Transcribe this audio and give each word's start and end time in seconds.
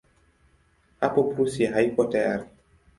Hapo 1.01 1.23
Prussia 1.29 1.71
haikuwa 1.73 2.07
tayari. 2.07 2.43